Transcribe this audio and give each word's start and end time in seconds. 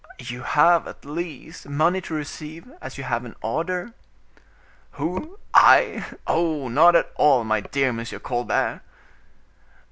"You 0.17 0.41
have, 0.41 0.87
at 0.87 1.05
least, 1.05 1.69
money 1.69 2.01
to 2.01 2.15
receive, 2.15 2.67
as 2.81 2.97
you 2.97 3.03
have 3.03 3.23
an 3.23 3.35
order?" 3.43 3.93
"Who, 4.93 5.37
I? 5.53 6.03
Oh! 6.25 6.69
not 6.69 6.95
at 6.95 7.11
all, 7.17 7.43
my 7.43 7.59
dear 7.61 7.93
Monsieur 7.93 8.17
Colbert." 8.17 8.81